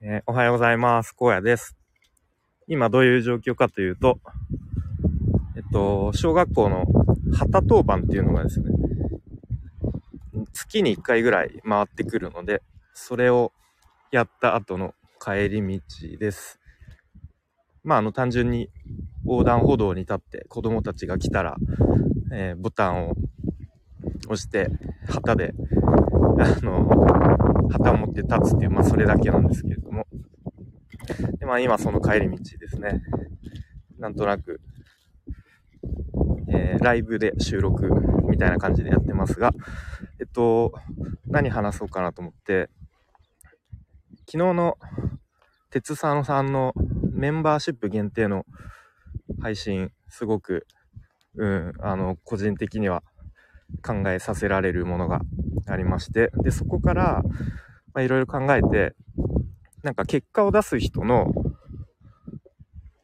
[0.00, 1.12] えーおはようございます。
[1.20, 1.76] 荒野です。
[2.68, 4.20] 今どういう状況かというと、
[5.56, 6.84] えっと、小学校の
[7.34, 8.66] 旗当番っていうのがですね、
[10.52, 12.62] 月に1回ぐらい回ってくるので、
[12.94, 13.50] それを
[14.12, 15.82] やった後の帰り道
[16.16, 16.60] です。
[17.82, 18.70] まあ、あの、単純に
[19.24, 21.56] 横断歩道に立って子供たちが来たら、
[22.32, 23.14] えーボタンを
[24.26, 24.68] 押して、
[25.08, 25.54] 旗で、
[26.40, 30.06] あの、旗を持って立つっていう、まあそれだけなんですけれども。
[31.38, 33.02] で、まあ今その帰り道ですね。
[33.98, 34.60] なんとなく、
[36.48, 37.90] えーライブで収録
[38.28, 39.52] みたいな感じでやってますが、
[40.20, 40.72] えっと、
[41.26, 42.70] 何話そうかなと思って、
[44.26, 44.78] 昨日の
[45.70, 46.72] 鉄佐野さんの
[47.12, 48.46] メンバーシップ限定の
[49.40, 50.66] 配信、すごく、
[51.34, 53.02] うん、あの、個人的には
[53.82, 55.20] 考えさせられるものが
[55.66, 57.22] ありまして、で、そこから、
[57.92, 58.94] まあ、いろいろ考えて、
[59.82, 61.32] なんか結果を出す人の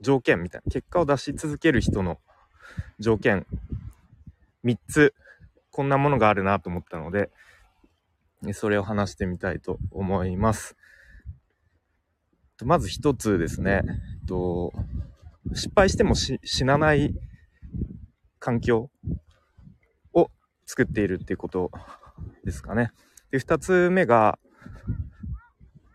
[0.00, 2.18] 条件みたいな、結果を出し続ける人の
[2.98, 3.46] 条件、
[4.64, 5.14] 3つ、
[5.70, 7.30] こんなものがあるなと思ったので、
[8.52, 10.76] それを話してみたいと思います。
[12.64, 13.82] まず一つですね、
[14.26, 14.72] と
[15.54, 17.14] 失敗しても死なない
[18.38, 18.90] 環境
[20.12, 20.30] を
[20.64, 21.70] 作っているっていうこと
[22.44, 22.92] ですかね。
[23.30, 24.38] で、二つ目が、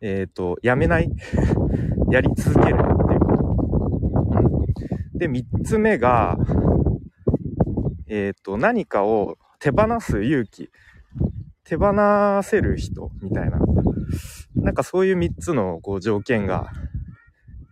[0.00, 1.10] えっ、と、やめない。
[2.10, 4.66] やり続けるっていうこ
[5.14, 5.18] と。
[5.18, 6.36] で、三つ目が、
[8.08, 10.70] えっ、と、何かを手放す勇気。
[11.64, 11.92] 手放
[12.42, 13.58] せる人みたいな。
[14.56, 16.70] なんかそういう三つのこう条件が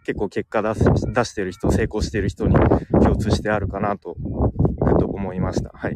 [0.05, 2.55] 結構結果出す出してる人、成功してる人に
[2.91, 4.17] 共通してあるかなと、
[4.85, 5.71] ふと思いました。
[5.75, 5.95] はい。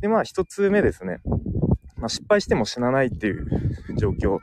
[0.00, 1.20] で、まあ一つ目ですね。
[1.96, 3.46] まあ、失敗しても死なないっていう
[3.96, 4.38] 状況。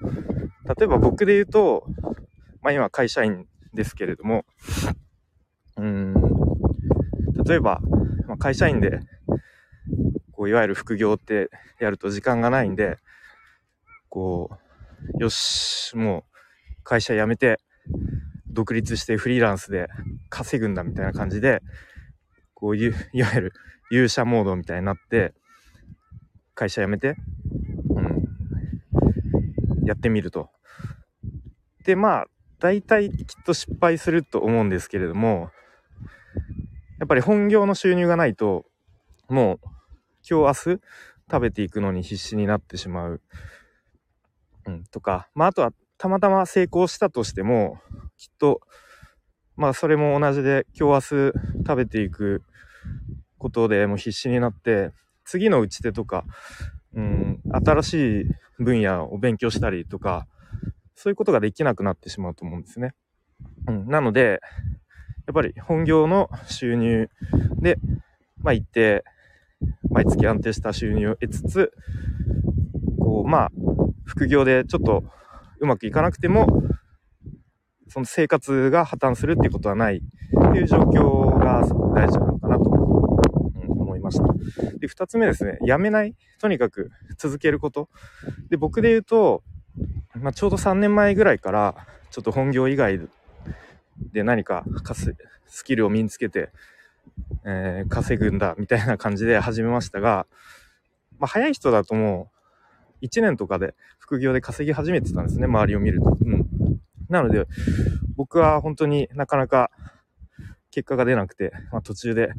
[0.78, 1.86] 例えば僕で言うと、
[2.62, 4.46] まあ今会社員ですけれども、
[5.78, 6.14] うん、
[7.46, 7.80] 例えば、
[8.28, 9.00] まあ、会社員で、
[10.32, 12.98] こういわゆる副業ってやると時間がないんで、
[14.10, 14.50] こ
[15.20, 17.60] う、よし、もう会社辞めて、
[18.48, 19.88] 独立してフリーランスで
[20.30, 21.62] 稼ぐんだみたいな感じで、
[22.54, 23.54] こういう、いわゆる
[23.92, 25.34] 勇者モードみたいになって、
[26.54, 27.16] 会社辞めて、
[29.86, 30.50] やってみると。
[31.86, 32.26] で、まあ、
[32.60, 35.52] 大体きっと失敗すると思うんですけれども、
[37.00, 38.66] やっぱり本業の収入がないと、
[39.28, 39.60] もう、
[40.30, 40.82] 今日明日
[41.30, 43.22] 食べていくのに必死になってしまう。
[44.66, 47.80] うん、とか、まあ、あとは、たまたま成功したとしても、
[48.18, 48.62] きっと、
[49.56, 51.34] まあ、それも同じで、今日明日
[51.68, 52.44] 食べていく
[53.38, 54.92] ことでもう必死になって、
[55.26, 56.24] 次の打ち手とか、
[56.94, 58.26] うん、新しい
[58.60, 60.28] 分野を勉強したりとか、
[60.96, 62.94] そういうことができなくなってしまうと思うんですね。
[63.68, 64.40] うん、なので、
[65.26, 67.10] やっぱり本業の収入
[67.62, 67.78] で、
[68.42, 69.04] まあ一定、
[69.90, 71.72] 毎月安定した収入を得つつ、
[73.00, 73.52] こう、まあ、
[74.06, 75.04] 副業でちょっと
[75.60, 76.48] うまくいかなくても、
[77.88, 82.74] その生活が破綻するっていうことはないっていう状況がすごく大事なのかなと、うん
[83.84, 84.26] 思いました。
[84.80, 86.16] で、二つ目ですね、やめない。
[86.40, 87.90] とにかく続けること。
[88.50, 89.44] で、僕で言うと、
[90.16, 91.76] まあ、ちょうど3年前ぐらいから、
[92.12, 93.00] ちょっと本業以外
[94.12, 94.64] で何か
[95.48, 96.52] スキルを身につけて、
[97.46, 100.28] えー稼ぐんだみたいな感じで始めましたが、
[101.20, 102.32] まあ、早い人だとも
[103.02, 106.18] う1年とかで副業で稼ぎ始めてたんですね、周りを見ると。
[106.22, 106.48] うん。
[107.10, 107.46] なので、
[108.16, 109.72] 僕は本当になかなか
[110.72, 112.30] 結果が出なくて、まあ、途中で、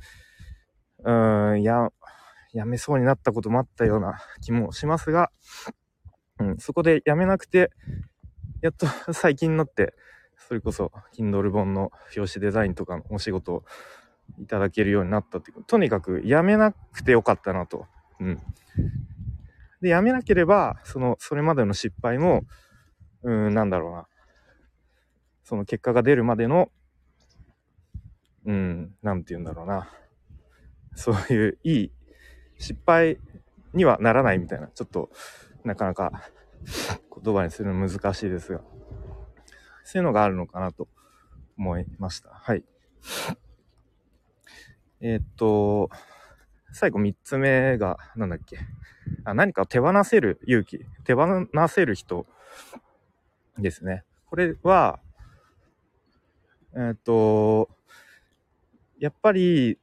[1.04, 1.90] うーん、や、
[2.52, 5.30] やめそうになったこともあったような気もしますが、
[6.38, 7.70] うん、そこでやめなくて、
[8.62, 9.94] やっと最近になって、
[10.48, 13.64] それこそ Kindle 本の表紙デザインとかのお仕事を
[14.38, 17.86] いただけるようになったっていうとにかくやめなくてよかったなと。
[18.20, 18.40] うん。
[19.80, 22.44] で、やめなければ、その、それまでの失敗も、
[23.22, 24.06] うーん、なんだろうな。
[25.44, 26.70] その結果が出るまでの、
[28.46, 29.88] うん、なんて言うんだろうな。
[30.94, 31.92] そういういい
[32.58, 33.18] 失敗
[33.72, 35.10] にはならないみたいな、ちょっと
[35.64, 36.30] なかなか
[37.24, 38.60] 言葉にするの難しいですが、
[39.84, 40.88] そういうのがあるのかなと
[41.58, 42.30] 思いました。
[42.30, 42.64] はい。
[45.00, 45.90] えーっと、
[46.72, 48.58] 最後3つ目が、なんだっけ？
[49.24, 52.26] あ何かを手放せる勇気、手放せる人
[53.58, 54.04] ですね。
[54.26, 54.98] これは、
[56.74, 57.68] えーっと、
[58.98, 59.78] やっぱり、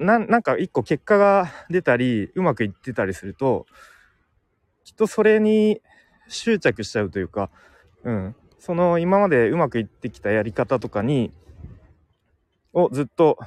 [0.00, 3.66] ななんか一個結果が出たり、うまくいってたりすると、
[4.82, 5.82] きっとそれに
[6.28, 7.50] 執着しちゃうというか、
[8.04, 8.34] うん。
[8.58, 11.32] その今までうまくいってきたやり方とかに、
[12.72, 13.38] をずっと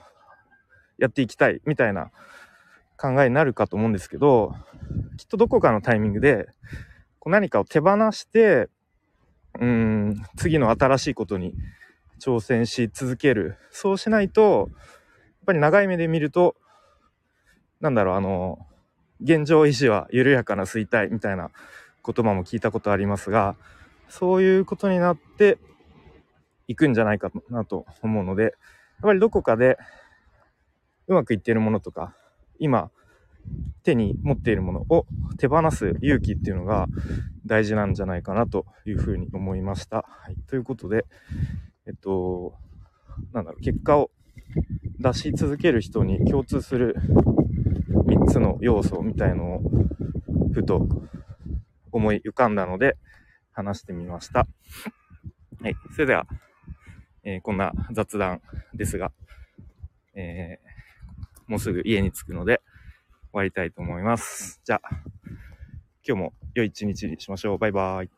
[0.99, 2.11] やっていきたいみたいな
[2.97, 4.53] 考えになるかと思うんですけど、
[5.17, 6.49] きっとどこかのタイミングで、
[7.17, 8.69] こう何かを手放して、
[9.59, 11.55] うん、次の新しいことに
[12.19, 13.57] 挑戦し続ける。
[13.71, 14.69] そうしないと、
[15.43, 16.55] っぱり長い目で見ると、
[17.81, 18.65] なんだろう、あの、
[19.21, 21.51] 現状維持は緩やかな衰退みたいな
[22.05, 23.55] 言葉も聞いたことありますが、
[24.07, 25.57] そういうことになって
[26.67, 28.51] いくんじゃないかなと思うので、やっ
[29.01, 29.77] ぱりどこかで
[31.07, 32.15] うまくいっているものとか、
[32.57, 32.89] 今
[33.83, 35.05] 手に持っているものを
[35.37, 36.87] 手放す勇気っていうのが
[37.45, 40.05] 大事なんじゃないかなというふうに思いました。
[40.07, 41.05] はい、ということで、
[41.85, 42.53] えっと、
[43.33, 44.09] なんだろう、結果を
[44.99, 46.95] 出し続ける人に共通する
[48.05, 49.61] 3つの要素みたいのを
[50.53, 50.87] ふと
[51.91, 52.97] 思い浮かんだので
[53.51, 54.47] 話してみました。
[55.61, 55.75] はい。
[55.93, 56.25] それでは、
[57.23, 58.41] えー、こんな雑談
[58.73, 59.11] ですが、
[60.15, 62.61] えー、もうすぐ家に着くので
[63.31, 64.61] 終わりたいと思います。
[64.63, 64.89] じゃあ、
[66.05, 67.57] 今日も良い一日にしましょう。
[67.57, 68.09] バイバーイ。